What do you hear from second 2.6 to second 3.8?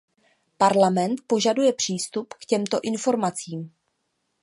informacím.